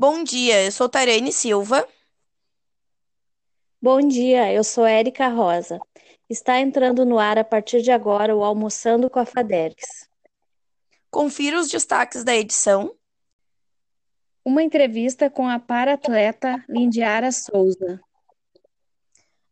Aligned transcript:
Bom 0.00 0.24
dia, 0.24 0.64
eu 0.64 0.72
sou 0.72 0.88
Tarane 0.88 1.30
Silva. 1.30 1.86
Bom 3.82 4.00
dia, 4.00 4.50
eu 4.50 4.64
sou 4.64 4.86
Érica 4.86 5.28
Rosa. 5.28 5.78
Está 6.26 6.58
entrando 6.58 7.04
no 7.04 7.18
ar 7.18 7.36
a 7.36 7.44
partir 7.44 7.82
de 7.82 7.90
agora 7.90 8.34
o 8.34 8.42
Almoçando 8.42 9.10
com 9.10 9.18
a 9.18 9.26
Fadergs. 9.26 10.08
Confira 11.10 11.60
os 11.60 11.68
destaques 11.68 12.24
da 12.24 12.34
edição. 12.34 12.96
Uma 14.42 14.62
entrevista 14.62 15.28
com 15.28 15.46
a 15.46 15.58
para-atleta 15.58 16.64
Lindiara 16.66 17.30
Souza. 17.30 18.00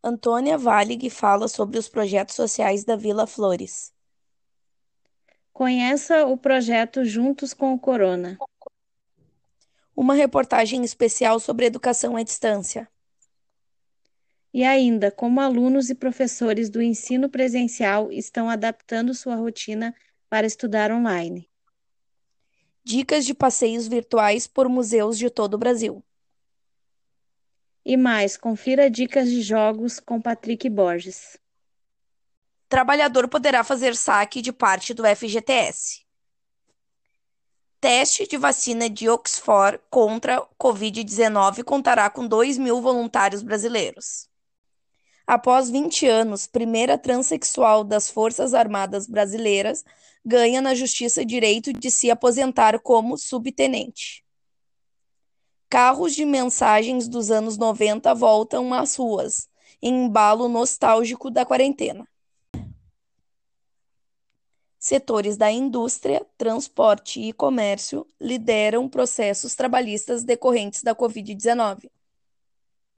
Antônia 0.03 0.57
Valig 0.57 1.11
fala 1.11 1.47
sobre 1.47 1.77
os 1.77 1.87
projetos 1.87 2.33
sociais 2.33 2.83
da 2.83 2.95
Vila 2.95 3.27
Flores. 3.27 3.93
Conheça 5.53 6.25
o 6.25 6.35
projeto 6.35 7.05
Juntos 7.05 7.53
com 7.53 7.71
o 7.71 7.79
Corona. 7.79 8.35
Uma 10.01 10.13
reportagem 10.13 10.85
especial 10.85 11.41
sobre 11.41 11.65
educação 11.65 12.15
à 12.15 12.23
distância. 12.23 12.89
E 14.53 14.63
ainda, 14.63 15.11
como 15.11 15.41
alunos 15.41 15.89
e 15.89 15.93
professores 15.93 16.69
do 16.69 16.81
ensino 16.81 17.29
presencial 17.29 18.09
estão 18.09 18.49
adaptando 18.49 19.13
sua 19.13 19.35
rotina 19.35 19.93
para 20.29 20.47
estudar 20.47 20.89
online. 20.89 21.49
Dicas 22.81 23.25
de 23.25 23.33
passeios 23.33 23.89
virtuais 23.89 24.47
por 24.47 24.69
museus 24.69 25.17
de 25.17 25.29
todo 25.29 25.55
o 25.55 25.57
Brasil. 25.57 26.01
E 27.83 27.97
mais, 27.97 28.37
confira 28.37 28.89
dicas 28.89 29.29
de 29.29 29.41
jogos 29.41 29.99
com 29.99 30.21
Patrick 30.21 30.69
Borges. 30.69 31.37
Trabalhador 32.69 33.27
poderá 33.27 33.65
fazer 33.65 33.93
saque 33.97 34.41
de 34.41 34.53
parte 34.53 34.93
do 34.93 35.03
FGTS. 35.05 36.08
Teste 37.81 38.27
de 38.27 38.35
vacina 38.35 38.89
de 38.89 39.07
Oxford 39.07 39.79
contra 39.89 40.45
Covid-19 40.59 41.63
contará 41.63 42.09
com 42.09 42.27
2 42.27 42.57
mil 42.57 42.81
voluntários 42.81 43.41
brasileiros. 43.41 44.27
Após 45.25 45.69
20 45.69 46.05
anos, 46.05 46.45
primeira 46.45 46.97
transexual 46.97 47.85
das 47.85 48.09
Forças 48.09 48.53
Armadas 48.53 49.07
Brasileiras 49.07 49.85
ganha 50.25 50.61
na 50.61 50.75
Justiça 50.75 51.23
direito 51.23 51.71
de 51.71 51.89
se 51.89 52.11
aposentar 52.11 52.81
como 52.81 53.17
subtenente. 53.17 54.25
Carros 55.69 56.13
de 56.13 56.25
mensagens 56.25 57.07
dos 57.07 57.31
anos 57.31 57.57
90 57.57 58.13
voltam 58.13 58.73
às 58.73 58.97
ruas, 58.97 59.47
em 59.81 60.03
embalo 60.03 60.49
nostálgico 60.49 61.31
da 61.31 61.45
quarentena. 61.45 62.05
Setores 64.89 65.37
da 65.37 65.51
indústria, 65.51 66.25
transporte 66.35 67.21
e 67.21 67.31
comércio 67.31 68.07
lideram 68.19 68.89
processos 68.89 69.53
trabalhistas 69.53 70.23
decorrentes 70.23 70.81
da 70.81 70.95
Covid-19. 70.95 71.91